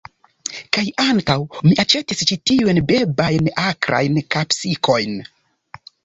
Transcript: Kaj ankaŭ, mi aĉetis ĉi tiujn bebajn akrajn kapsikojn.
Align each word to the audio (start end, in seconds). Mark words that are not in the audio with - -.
Kaj 0.75 0.83
ankaŭ, 1.01 1.33
mi 1.65 1.73
aĉetis 1.83 2.23
ĉi 2.31 2.37
tiujn 2.49 2.79
bebajn 2.91 3.51
akrajn 3.65 4.17
kapsikojn. 4.37 5.21